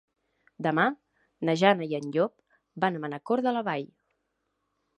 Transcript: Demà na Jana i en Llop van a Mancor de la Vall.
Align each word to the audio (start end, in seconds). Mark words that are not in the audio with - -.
Demà 0.67 0.85
na 1.49 1.55
Jana 1.63 1.89
i 1.91 1.93
en 1.99 2.09
Llop 2.15 2.35
van 2.85 2.97
a 2.97 3.03
Mancor 3.07 3.47
de 3.49 3.53
la 3.59 3.65
Vall. 3.69 3.87